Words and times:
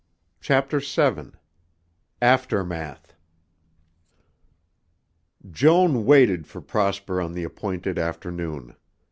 CHAPTER 0.39 0.79
VII 0.79 1.33
AFTERMATH 2.23 3.13
Joan 5.51 6.05
waited 6.05 6.47
for 6.47 6.59
Prosper 6.59 7.21
on 7.21 7.33
the 7.33 7.43
appointed 7.43 7.99
afternoon. 7.99 8.75